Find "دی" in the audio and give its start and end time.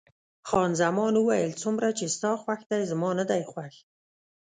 2.69-2.81, 3.29-3.41